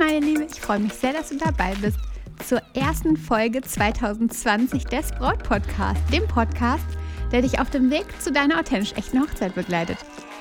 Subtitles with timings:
[0.00, 1.98] meine Liebe, ich freue mich sehr, dass du dabei bist
[2.46, 6.86] zur ersten Folge 2020 des Braut Podcast, dem Podcast,
[7.30, 9.98] der dich auf dem Weg zu deiner authentisch echten Hochzeit begleitet.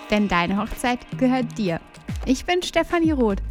[0.10, 1.82] Denn deine Hochzeit gehört dir.
[2.26, 3.42] Ich bin Stefanie Roth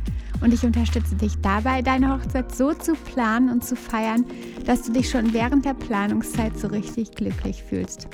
[0.40, 4.24] und ich unterstütze dich dabei, deine Hochzeit so zu planen und zu feiern,
[4.64, 8.08] dass du dich schon während der Planungszeit so richtig glücklich fühlst.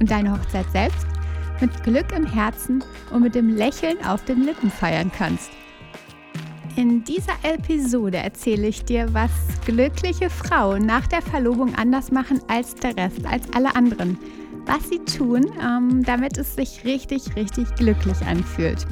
[0.00, 1.06] Und deine Hochzeit selbst
[1.60, 5.50] mit Glück im Herzen und mit dem Lächeln auf den Lippen feiern kannst.
[6.76, 9.30] In dieser Episode erzähle ich dir, was
[9.64, 14.18] glückliche Frauen nach der Verlobung anders machen als der Rest, als alle anderen.
[14.66, 18.86] Was sie tun, ähm, damit es sich richtig, richtig glücklich anfühlt.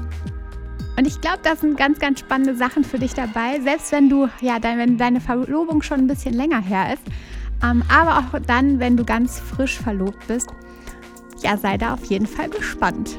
[0.97, 4.28] Und ich glaube, da sind ganz, ganz spannende Sachen für dich dabei, selbst wenn du,
[4.41, 7.03] ja, dein, wenn deine Verlobung schon ein bisschen länger her ist,
[7.62, 10.48] ähm, aber auch dann, wenn du ganz frisch verlobt bist.
[11.42, 13.19] Ja, sei da auf jeden Fall gespannt.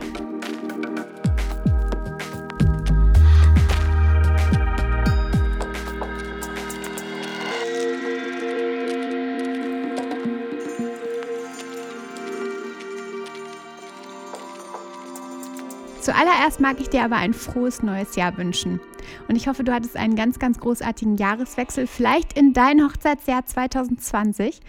[16.06, 18.80] Zuallererst mag ich dir aber ein frohes neues Jahr wünschen.
[19.28, 24.60] Und ich hoffe, du hattest einen ganz, ganz großartigen Jahreswechsel, vielleicht in dein Hochzeitsjahr 2020.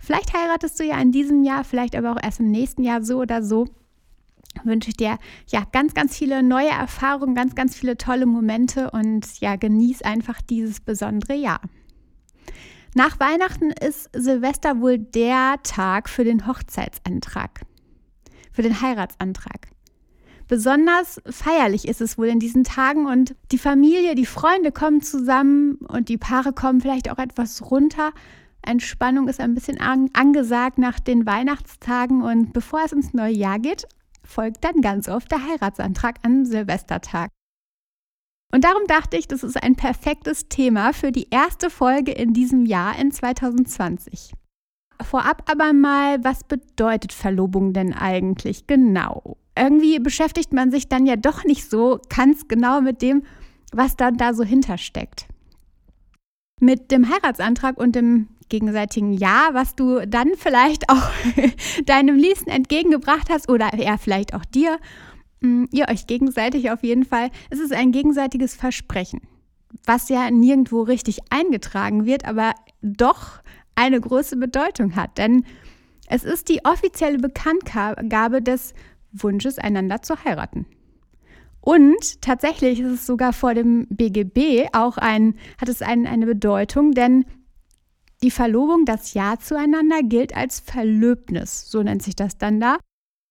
[0.00, 3.20] Vielleicht heiratest du ja in diesem Jahr, vielleicht aber auch erst im nächsten Jahr so
[3.20, 3.68] oder so.
[4.64, 9.38] Wünsche ich dir ja ganz, ganz viele neue Erfahrungen, ganz, ganz viele tolle Momente und
[9.38, 11.60] ja, genieß einfach dieses besondere Jahr.
[12.96, 17.60] Nach Weihnachten ist Silvester wohl der Tag für den Hochzeitsantrag,
[18.50, 19.71] für den Heiratsantrag.
[20.48, 25.76] Besonders feierlich ist es wohl in diesen Tagen und die Familie, die Freunde kommen zusammen
[25.88, 28.12] und die Paare kommen vielleicht auch etwas runter.
[28.62, 33.86] Entspannung ist ein bisschen angesagt nach den Weihnachtstagen und bevor es ins neue Jahr geht,
[34.24, 37.30] folgt dann ganz oft der Heiratsantrag am Silvestertag.
[38.54, 42.66] Und darum dachte ich, das ist ein perfektes Thema für die erste Folge in diesem
[42.66, 44.34] Jahr in 2020.
[45.00, 49.38] Vorab aber mal, was bedeutet Verlobung denn eigentlich genau?
[49.58, 53.22] Irgendwie beschäftigt man sich dann ja doch nicht so ganz genau mit dem,
[53.72, 55.26] was dann da so hintersteckt.
[56.60, 61.10] Mit dem Heiratsantrag und dem gegenseitigen Ja, was du dann vielleicht auch
[61.86, 64.78] deinem Liebsten entgegengebracht hast oder er vielleicht auch dir,
[65.40, 69.20] mm, ihr euch gegenseitig auf jeden Fall, es ist ein gegenseitiges Versprechen,
[69.86, 72.52] was ja nirgendwo richtig eingetragen wird, aber
[72.82, 73.40] doch
[73.74, 75.44] eine große Bedeutung hat, denn
[76.08, 78.74] es ist die offizielle Bekanntgabe des
[79.12, 80.66] Wunsches, einander zu heiraten.
[81.60, 86.92] Und tatsächlich ist es sogar vor dem BGB auch ein, hat es ein, eine Bedeutung,
[86.92, 87.24] denn
[88.22, 92.78] die Verlobung, das Ja zueinander gilt als Verlöbnis, so nennt sich das dann da.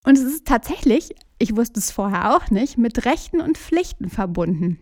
[0.06, 4.80] Und es ist tatsächlich, ich wusste es vorher auch nicht, mit Rechten und Pflichten verbunden.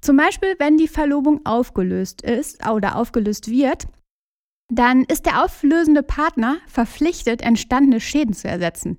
[0.00, 3.86] Zum Beispiel, wenn die Verlobung aufgelöst ist oder aufgelöst wird,
[4.68, 8.98] dann ist der auflösende Partner verpflichtet, entstandene Schäden zu ersetzen.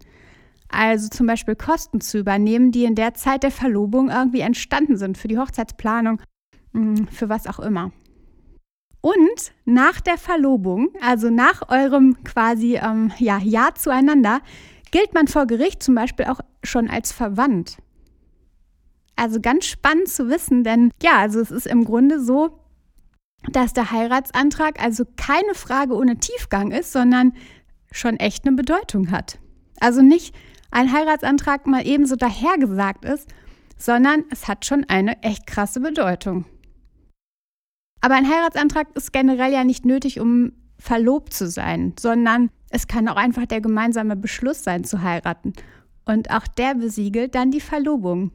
[0.70, 5.18] Also zum Beispiel Kosten zu übernehmen, die in der Zeit der Verlobung irgendwie entstanden sind
[5.18, 6.22] für die Hochzeitsplanung,
[6.74, 7.92] mm, für was auch immer.
[9.02, 14.42] Und nach der Verlobung, also nach eurem quasi ähm, ja, Ja zueinander,
[14.92, 17.78] gilt man vor Gericht zum Beispiel auch schon als verwandt.
[19.16, 22.60] Also ganz spannend zu wissen, denn ja, also es ist im Grunde so,
[23.52, 27.34] dass der Heiratsantrag also keine Frage ohne Tiefgang ist, sondern
[27.92, 29.40] schon echt eine Bedeutung hat.
[29.80, 30.36] Also nicht
[30.72, 33.34] ein Heiratsantrag mal ebenso dahergesagt ist,
[33.78, 36.46] sondern es hat schon eine echt krasse Bedeutung.
[38.02, 43.08] Aber ein Heiratsantrag ist generell ja nicht nötig, um verlobt zu sein, sondern es kann
[43.08, 45.54] auch einfach der gemeinsame Beschluss sein, zu heiraten.
[46.06, 48.32] Und auch der besiegelt dann die Verlobung.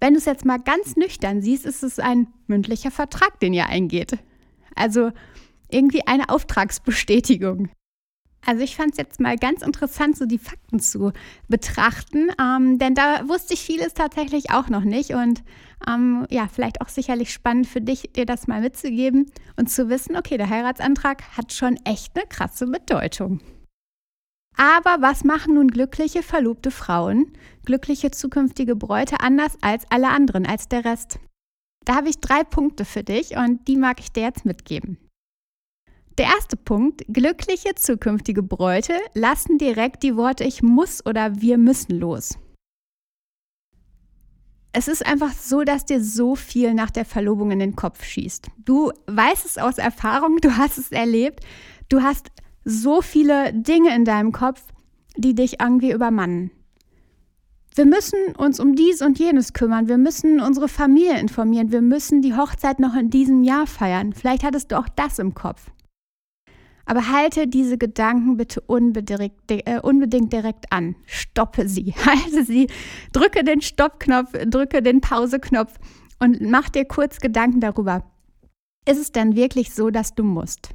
[0.00, 3.66] Wenn du es jetzt mal ganz nüchtern siehst, ist es ein mündlicher Vertrag, den ihr
[3.66, 4.18] eingeht.
[4.74, 5.12] Also
[5.70, 7.70] irgendwie eine Auftragsbestätigung.
[8.46, 11.12] Also ich fand es jetzt mal ganz interessant, so die Fakten zu
[11.48, 15.42] betrachten, ähm, denn da wusste ich vieles tatsächlich auch noch nicht und
[15.88, 20.16] ähm, ja, vielleicht auch sicherlich spannend für dich, dir das mal mitzugeben und zu wissen,
[20.16, 23.40] okay, der Heiratsantrag hat schon echt eine krasse Bedeutung.
[24.56, 27.32] Aber was machen nun glückliche verlobte Frauen,
[27.64, 31.18] glückliche zukünftige Bräute anders als alle anderen, als der Rest?
[31.84, 34.98] Da habe ich drei Punkte für dich und die mag ich dir jetzt mitgeben.
[36.16, 41.98] Der erste Punkt, glückliche zukünftige Bräute lassen direkt die Worte ich muss oder wir müssen
[41.98, 42.38] los.
[44.72, 48.48] Es ist einfach so, dass dir so viel nach der Verlobung in den Kopf schießt.
[48.64, 51.40] Du weißt es aus Erfahrung, du hast es erlebt,
[51.88, 52.30] du hast
[52.64, 54.62] so viele Dinge in deinem Kopf,
[55.16, 56.50] die dich irgendwie übermannen.
[57.74, 62.22] wir müssen uns um dies und jenes kümmern, wir müssen unsere Familie informieren, wir müssen
[62.22, 64.12] die Hochzeit noch in diesem Jahr feiern.
[64.12, 65.72] Vielleicht hattest du auch das im Kopf.
[66.86, 70.96] Aber halte diese Gedanken bitte unbedingt, äh, unbedingt direkt an.
[71.06, 72.68] Stoppe sie, halte sie,
[73.12, 75.74] drücke den Stoppknopf, drücke den Pauseknopf
[76.18, 78.04] und mach dir kurz Gedanken darüber.
[78.86, 80.70] Ist es denn wirklich so, dass du musst?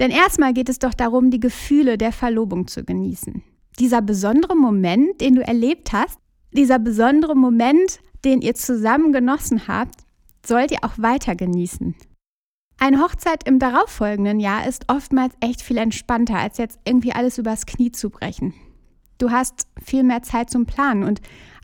[0.00, 3.42] Denn erstmal geht es doch darum, die Gefühle der Verlobung zu genießen.
[3.78, 6.18] Dieser besondere Moment, den du erlebt hast,
[6.52, 10.04] dieser besondere Moment, den ihr zusammen genossen habt,
[10.44, 11.94] sollt ihr auch weiter genießen.
[12.82, 17.64] Eine Hochzeit im darauffolgenden Jahr ist oftmals echt viel entspannter, als jetzt irgendwie alles übers
[17.64, 18.54] Knie zu brechen.
[19.18, 21.20] Du hast viel mehr Zeit zum Planen und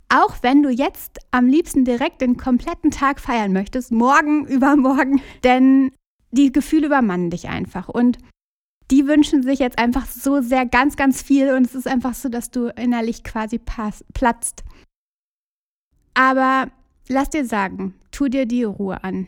[0.09, 5.91] auch wenn du jetzt am liebsten direkt den kompletten Tag feiern möchtest, morgen, übermorgen, denn
[6.31, 8.19] die Gefühle übermannen dich einfach und
[8.93, 12.29] die wünschen sich jetzt einfach so sehr ganz, ganz viel und es ist einfach so,
[12.29, 14.62] dass du innerlich quasi platzt.
[16.15, 16.69] Aber
[17.09, 19.26] lass dir sagen, tu dir die Ruhe an.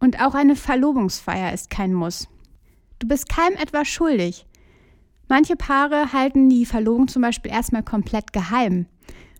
[0.00, 2.28] Und auch eine Verlobungsfeier ist kein Muss.
[2.98, 4.46] Du bist keinem etwas schuldig.
[5.28, 8.86] Manche Paare halten die Verlobung zum Beispiel erstmal komplett geheim.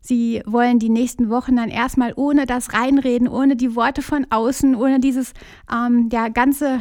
[0.01, 4.75] Sie wollen die nächsten Wochen dann erstmal ohne das Reinreden, ohne die Worte von außen,
[4.75, 5.33] ohne dieses
[5.73, 6.81] ähm, ja, ganze,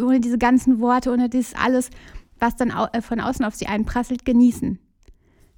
[0.00, 1.90] ohne diese ganzen Worte, ohne dieses alles,
[2.38, 4.78] was dann äh, von außen auf sie einprasselt, genießen.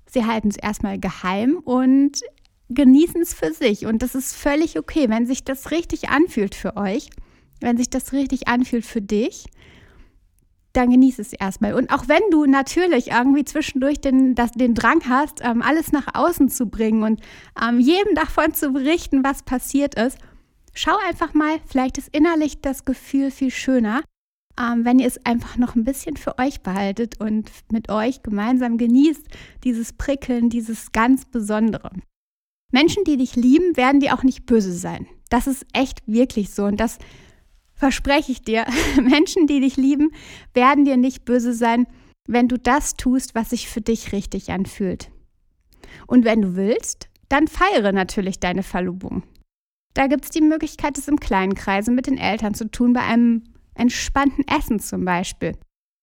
[0.07, 2.21] Sie halten es erstmal geheim und
[2.69, 3.87] genießen es für sich.
[3.87, 7.11] Und das ist völlig okay, wenn sich das richtig anfühlt für euch
[7.61, 9.47] wenn sich das richtig anfühlt für dich,
[10.73, 11.75] dann genieße es erstmal.
[11.75, 16.07] Und auch wenn du natürlich irgendwie zwischendurch den, das, den Drang hast, ähm, alles nach
[16.15, 17.21] außen zu bringen und
[17.61, 20.19] ähm, jedem davon zu berichten, was passiert ist,
[20.73, 24.03] schau einfach mal, vielleicht ist innerlich das Gefühl viel schöner,
[24.59, 28.79] ähm, wenn ihr es einfach noch ein bisschen für euch behaltet und mit euch gemeinsam
[28.79, 29.27] genießt,
[29.65, 31.91] dieses Prickeln, dieses ganz Besondere.
[32.73, 35.07] Menschen, die dich lieben, werden dir auch nicht böse sein.
[35.29, 36.65] Das ist echt wirklich so.
[36.65, 36.99] Und das
[37.81, 38.67] verspreche ich dir,
[39.03, 40.13] Menschen, die dich lieben,
[40.53, 41.87] werden dir nicht böse sein,
[42.29, 45.11] wenn du das tust, was sich für dich richtig anfühlt.
[46.07, 49.23] Und wenn du willst, dann feiere natürlich deine Verlobung.
[49.95, 53.01] Da gibt es die Möglichkeit, es im kleinen Kreise mit den Eltern zu tun, bei
[53.01, 53.45] einem
[53.75, 55.57] entspannten Essen zum Beispiel.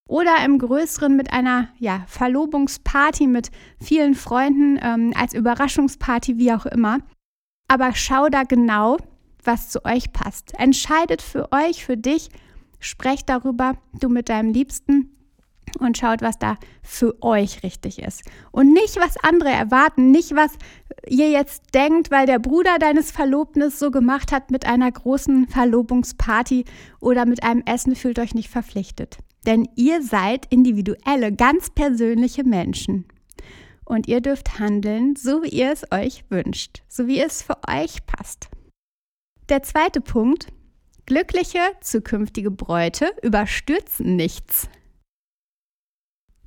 [0.10, 6.66] Oder im größeren mit einer ja, Verlobungsparty mit vielen Freunden, ähm, als Überraschungsparty, wie auch
[6.66, 7.00] immer.
[7.68, 8.98] Aber schau da genau,
[9.48, 10.54] was zu euch passt.
[10.60, 12.30] Entscheidet für euch, für dich,
[12.80, 15.18] sprecht darüber, du mit deinem Liebsten
[15.80, 18.24] und schaut, was da für euch richtig ist.
[18.52, 20.52] Und nicht, was andere erwarten, nicht, was
[21.08, 25.48] ihr jetzt denkt, weil der Bruder deines Verlobten es so gemacht hat mit einer großen
[25.48, 26.66] Verlobungsparty
[27.00, 29.18] oder mit einem Essen, fühlt euch nicht verpflichtet.
[29.46, 33.06] Denn ihr seid individuelle, ganz persönliche Menschen.
[33.86, 38.06] Und ihr dürft handeln, so wie ihr es euch wünscht, so wie es für euch
[38.06, 38.50] passt.
[39.50, 40.48] Der zweite Punkt.
[41.06, 44.68] Glückliche zukünftige Bräute überstürzen nichts.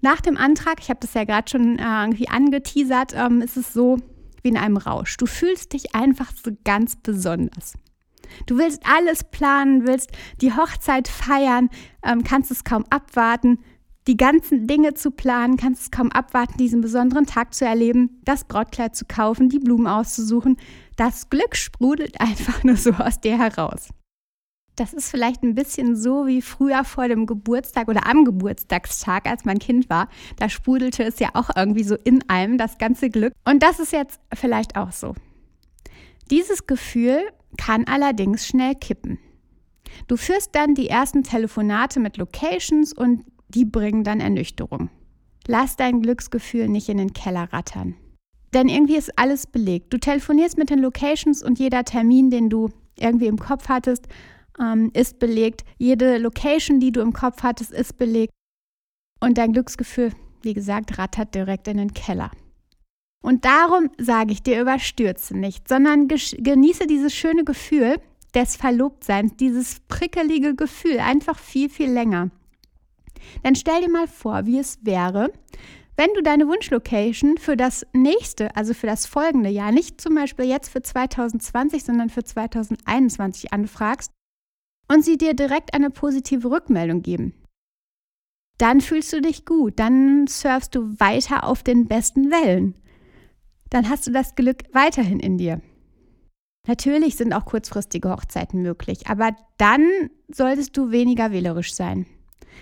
[0.03, 3.73] Nach dem Antrag, ich habe das ja gerade schon äh, irgendwie angeteasert, ähm, ist es
[3.73, 3.97] so
[4.43, 5.17] wie in einem Rausch.
[5.17, 7.73] Du fühlst dich einfach so ganz besonders.
[8.45, 10.11] Du willst alles planen, willst
[10.43, 11.71] die Hochzeit feiern,
[12.05, 13.61] ähm, kannst es kaum abwarten,
[14.07, 18.45] die ganzen Dinge zu planen, kannst es kaum abwarten, diesen besonderen Tag zu erleben, das
[18.45, 20.57] Brautkleid zu kaufen, die Blumen auszusuchen,
[21.01, 23.89] das Glück sprudelt einfach nur so aus dir heraus.
[24.77, 29.47] Das ist vielleicht ein bisschen so wie früher vor dem Geburtstag oder am Geburtstagstag, als
[29.47, 30.09] man Kind war.
[30.37, 33.33] Da sprudelte es ja auch irgendwie so in einem das ganze Glück.
[33.45, 35.15] Und das ist jetzt vielleicht auch so.
[36.31, 37.23] Dieses Gefühl
[37.57, 39.19] kann allerdings schnell kippen.
[40.07, 44.91] Du führst dann die ersten Telefonate mit Locations und die bringen dann Ernüchterung.
[45.47, 47.97] Lass dein Glücksgefühl nicht in den Keller rattern.
[48.53, 49.93] Denn irgendwie ist alles belegt.
[49.93, 54.09] Du telefonierst mit den Locations und jeder Termin, den du irgendwie im Kopf hattest,
[54.61, 55.65] ähm, ist belegt.
[55.79, 58.33] Jede Location, die du im Kopf hattest, ist belegt.
[59.21, 62.31] Und dein Glücksgefühl, wie gesagt, rattert direkt in den Keller.
[63.23, 67.97] Und darum sage ich dir, überstürze nicht, sondern genieße dieses schöne Gefühl
[68.35, 72.31] des Verlobtseins, dieses prickelige Gefühl einfach viel, viel länger.
[73.43, 75.33] Dann stell dir mal vor, wie es wäre,
[75.97, 80.47] wenn du deine Wunschlocation für das nächste, also für das folgende Jahr, nicht zum Beispiel
[80.47, 84.11] jetzt für 2020, sondern für 2021 anfragst
[84.89, 87.35] und sie dir direkt eine positive Rückmeldung geben,
[88.59, 92.75] dann fühlst du dich gut, dann surfst du weiter auf den besten Wellen.
[93.71, 95.63] Dann hast du das Glück weiterhin in dir.
[96.67, 102.07] Natürlich sind auch kurzfristige Hochzeiten möglich, aber dann solltest du weniger wählerisch sein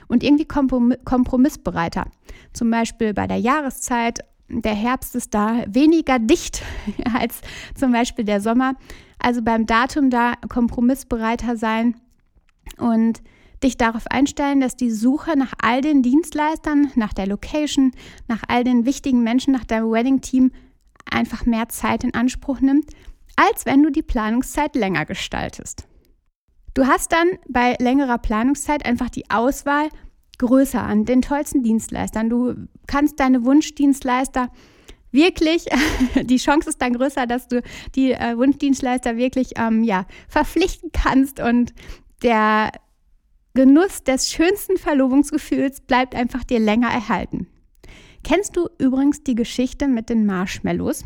[0.07, 2.07] und irgendwie kompromissbereiter.
[2.53, 6.63] Zum Beispiel bei der Jahreszeit der Herbst ist da weniger dicht
[7.19, 7.41] als
[7.75, 8.75] zum Beispiel der Sommer.
[9.19, 11.97] Also beim Datum da kompromissbereiter sein
[12.79, 13.21] und
[13.63, 17.93] dich darauf einstellen, dass die Suche nach all den Dienstleistern, nach der Location,
[18.29, 20.53] nach all den wichtigen Menschen, nach deinem Wedding-Team
[21.11, 22.91] einfach mehr Zeit in Anspruch nimmt,
[23.37, 25.88] als wenn du die Planungszeit länger gestaltest.
[26.79, 29.89] Du hast dann bei längerer Planungszeit einfach die Auswahl
[30.39, 32.31] größer an den tollsten Dienstleistern.
[32.31, 32.55] Du
[32.87, 34.49] kannst deine Wunschdienstleister
[35.11, 35.65] wirklich,
[36.23, 37.63] die Chance ist dann größer, dass du
[37.97, 41.75] die äh, Wunschdienstleister wirklich ähm, ja, verpflichten kannst und
[42.23, 42.71] der
[43.55, 47.49] Genuss des schönsten Verlobungsgefühls bleibt einfach dir länger erhalten.
[48.23, 51.05] Kennst du übrigens die Geschichte mit den Marshmallows?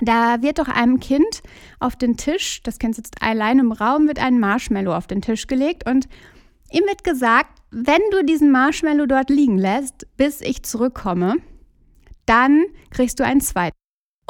[0.00, 1.42] Da wird doch einem Kind
[1.80, 5.46] auf den Tisch, das du jetzt allein im Raum, wird ein Marshmallow auf den Tisch
[5.46, 6.08] gelegt und
[6.70, 11.36] ihm wird gesagt, wenn du diesen Marshmallow dort liegen lässt, bis ich zurückkomme,
[12.26, 13.77] dann kriegst du einen zweiten.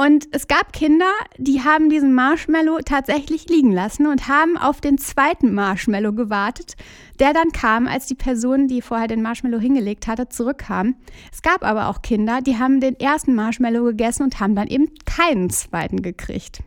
[0.00, 4.96] Und es gab Kinder, die haben diesen Marshmallow tatsächlich liegen lassen und haben auf den
[4.96, 6.76] zweiten Marshmallow gewartet,
[7.18, 10.94] der dann kam, als die Person, die vorher den Marshmallow hingelegt hatte, zurückkam.
[11.32, 14.86] Es gab aber auch Kinder, die haben den ersten Marshmallow gegessen und haben dann eben
[15.04, 16.60] keinen zweiten gekriegt.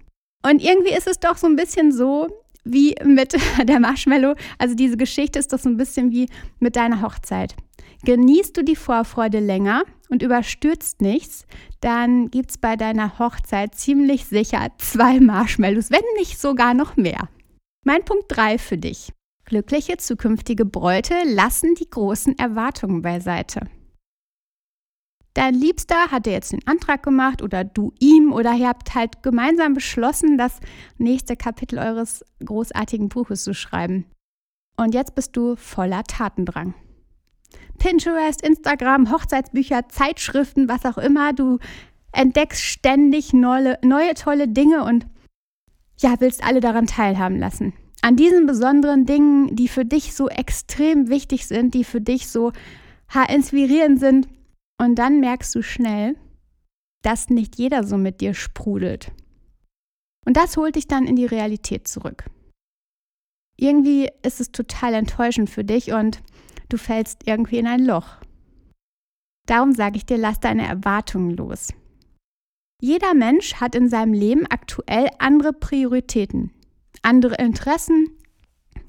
[0.46, 2.28] Und irgendwie ist es doch so ein bisschen so,
[2.66, 4.36] wie mit der Marshmallow.
[4.58, 6.28] Also diese Geschichte ist doch so ein bisschen wie
[6.60, 7.56] mit deiner Hochzeit.
[8.04, 11.46] Genießt du die Vorfreude länger und überstürzt nichts,
[11.80, 17.30] dann gibt es bei deiner Hochzeit ziemlich sicher zwei Marshmallows, wenn nicht sogar noch mehr.
[17.84, 19.12] Mein Punkt 3 für dich.
[19.46, 23.68] Glückliche zukünftige Bräute lassen die großen Erwartungen beiseite.
[25.34, 29.24] Dein Liebster hat dir jetzt den Antrag gemacht oder du ihm oder ihr habt halt
[29.24, 30.60] gemeinsam beschlossen, das
[30.98, 34.06] nächste Kapitel eures großartigen Buches zu schreiben.
[34.76, 36.74] Und jetzt bist du voller Tatendrang.
[37.82, 41.34] Pinterest, Instagram, Hochzeitsbücher, Zeitschriften, was auch immer.
[41.34, 41.58] Du
[42.12, 45.08] entdeckst ständig neue, neue tolle Dinge und
[46.00, 47.74] ja, willst alle daran teilhaben lassen.
[48.04, 52.52] An diesen besonderen Dingen, die für dich so extrem wichtig sind, die für dich so
[53.28, 54.28] inspirierend sind.
[54.80, 56.16] Und dann merkst du schnell,
[57.02, 59.12] dass nicht jeder so mit dir sprudelt.
[60.28, 62.26] Und das holt dich dann in die Realität zurück.
[63.58, 66.22] Irgendwie ist es total enttäuschend für dich und
[66.72, 68.18] du fällst irgendwie in ein Loch.
[69.48, 71.70] Darum sage ich dir, lass deine Erwartungen los.
[72.80, 76.52] Jeder Mensch hat in seinem Leben aktuell andere Prioritäten,
[77.02, 78.08] andere Interessen,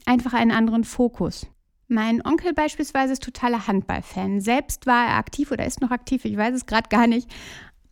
[0.06, 1.46] einfach einen anderen Fokus.
[1.88, 4.40] Mein Onkel beispielsweise ist totaler Handballfan.
[4.40, 7.30] Selbst war er aktiv oder ist noch aktiv, ich weiß es gerade gar nicht.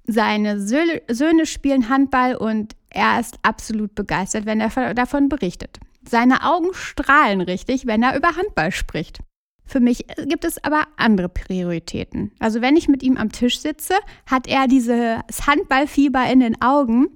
[0.04, 5.78] Seine Söhne spielen Handball und er ist absolut begeistert, wenn er davon berichtet.
[6.08, 9.20] Seine Augen strahlen richtig, wenn er über Handball spricht.
[9.64, 12.32] Für mich gibt es aber andere Prioritäten.
[12.38, 13.94] Also wenn ich mit ihm am Tisch sitze,
[14.26, 17.08] hat er dieses Handballfieber in den Augen.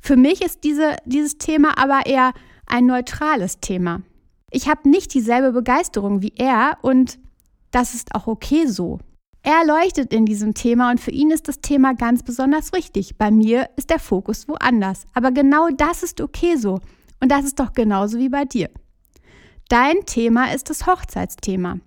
[0.00, 2.32] Für mich ist diese, dieses Thema aber eher
[2.66, 4.02] ein neutrales Thema.
[4.50, 7.18] Ich habe nicht dieselbe Begeisterung wie er und
[7.70, 8.98] das ist auch okay so.
[9.42, 13.16] Er leuchtet in diesem Thema und für ihn ist das Thema ganz besonders wichtig.
[13.18, 15.04] Bei mir ist der Fokus woanders.
[15.14, 16.78] Aber genau das ist okay so.
[17.20, 18.70] Und das ist doch genauso wie bei dir.
[19.72, 21.78] Dein Thema ist das Hochzeitsthema.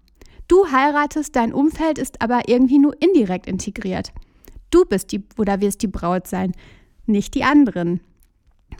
[0.47, 4.11] Du heiratest, dein Umfeld ist aber irgendwie nur indirekt integriert.
[4.71, 6.53] Du bist die oder wirst die Braut sein,
[7.05, 8.01] nicht die anderen.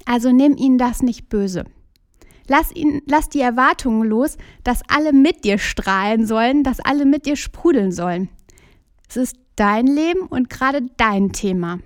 [0.06, 1.66] Also nimm ihnen das nicht böse.
[2.48, 7.28] Lass, ihn, lass die Erwartungen los, dass alle mit dir strahlen sollen, dass alle mit
[7.28, 8.30] dir sprudeln sollen.
[9.08, 11.78] Es ist dein Leben und gerade dein Thema.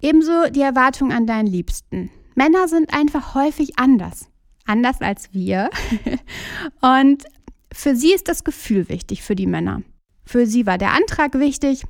[0.00, 2.10] Ebenso die Erwartung an deinen Liebsten.
[2.34, 4.30] Männer sind einfach häufig anders
[4.66, 5.70] anders als wir.
[6.80, 7.24] Und
[7.72, 9.82] für sie ist das Gefühl wichtig, für die Männer.
[10.24, 11.84] Für sie war der Antrag wichtig,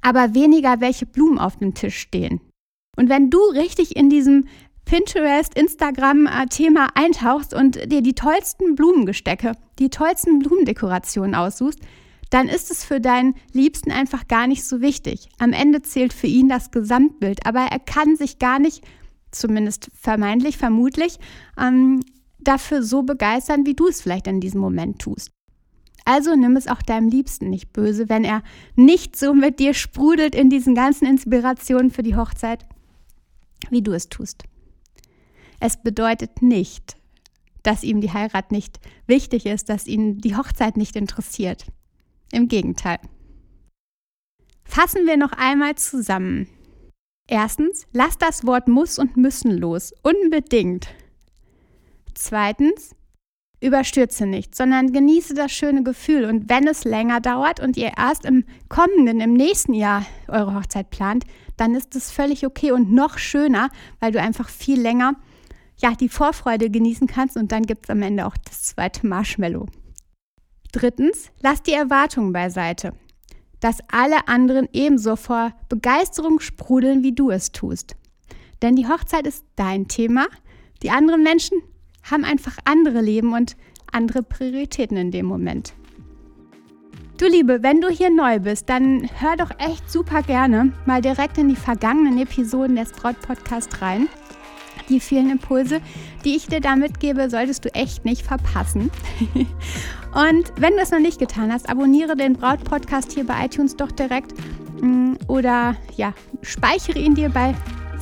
[0.00, 2.40] aber weniger, welche Blumen auf dem Tisch stehen.
[2.96, 4.46] Und wenn du richtig in diesem
[4.84, 11.80] Pinterest, Instagram-Thema eintauchst und dir die tollsten Blumengestecke, die tollsten Blumendekorationen aussuchst,
[12.30, 15.28] dann ist es für deinen Liebsten einfach gar nicht so wichtig.
[15.38, 18.82] Am Ende zählt für ihn das Gesamtbild, aber er kann sich gar nicht
[19.32, 21.18] zumindest vermeintlich, vermutlich,
[21.58, 22.00] ähm,
[22.38, 25.30] dafür so begeistern, wie du es vielleicht in diesem Moment tust.
[26.04, 28.42] Also nimm es auch deinem Liebsten nicht böse, wenn er
[28.74, 32.66] nicht so mit dir sprudelt in diesen ganzen Inspirationen für die Hochzeit,
[33.70, 34.42] wie du es tust.
[35.60, 36.96] Es bedeutet nicht,
[37.62, 41.66] dass ihm die Heirat nicht wichtig ist, dass ihn die Hochzeit nicht interessiert.
[42.32, 42.98] Im Gegenteil.
[44.64, 46.48] Fassen wir noch einmal zusammen.
[47.28, 49.92] Erstens, lass das Wort muss und müssen los.
[50.02, 50.88] Unbedingt.
[52.14, 52.94] Zweitens,
[53.60, 56.24] überstürze nicht, sondern genieße das schöne Gefühl.
[56.24, 60.90] Und wenn es länger dauert und ihr erst im kommenden, im nächsten Jahr eure Hochzeit
[60.90, 61.24] plant,
[61.56, 65.14] dann ist es völlig okay und noch schöner, weil du einfach viel länger
[65.82, 69.66] ja, die Vorfreude genießen kannst und dann gibt es am Ende auch das zweite Marshmallow.
[70.70, 72.94] Drittens, lass die Erwartungen beiseite,
[73.62, 77.94] dass alle anderen ebenso vor Begeisterung sprudeln, wie du es tust.
[78.60, 80.26] Denn die Hochzeit ist dein Thema.
[80.82, 81.62] Die anderen Menschen
[82.02, 83.56] haben einfach andere Leben und
[83.92, 85.74] andere Prioritäten in dem Moment.
[87.18, 91.38] Du Liebe, wenn du hier neu bist, dann hör doch echt super gerne mal direkt
[91.38, 94.08] in die vergangenen Episoden des Braut Podcast rein.
[94.92, 95.80] Die vielen Impulse,
[96.22, 98.90] die ich dir da mitgebe, solltest du echt nicht verpassen.
[100.14, 103.74] Und wenn du es noch nicht getan hast, abonniere den Braut Podcast hier bei iTunes
[103.74, 104.34] doch direkt
[104.82, 107.54] mm, oder ja, speichere ihn dir bei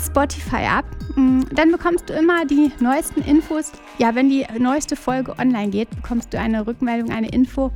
[0.05, 0.85] Spotify ab.
[1.15, 3.71] Mm, dann bekommst du immer die neuesten Infos.
[3.99, 7.71] Ja, wenn die neueste Folge online geht, bekommst du eine Rückmeldung, eine Info.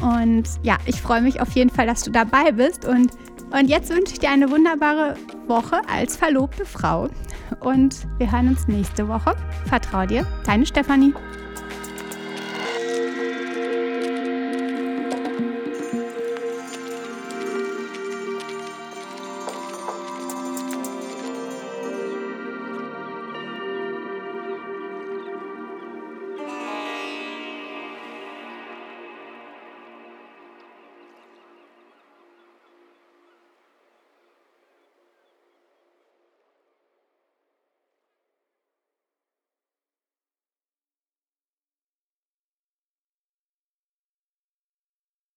[0.00, 2.86] Und ja, ich freue mich auf jeden Fall, dass du dabei bist.
[2.86, 3.10] Und,
[3.58, 7.08] und jetzt wünsche ich dir eine wunderbare Woche als verlobte Frau.
[7.60, 9.36] Und wir hören uns nächste Woche.
[9.66, 11.14] Vertrau dir, deine Stefanie.